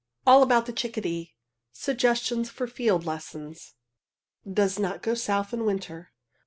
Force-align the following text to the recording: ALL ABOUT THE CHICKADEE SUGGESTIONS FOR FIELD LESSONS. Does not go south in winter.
ALL 0.25 0.41
ABOUT 0.41 0.65
THE 0.65 0.73
CHICKADEE 0.73 1.35
SUGGESTIONS 1.73 2.49
FOR 2.49 2.65
FIELD 2.65 3.05
LESSONS. 3.05 3.75
Does 4.51 4.79
not 4.79 5.03
go 5.03 5.13
south 5.13 5.53
in 5.53 5.63
winter. 5.63 6.11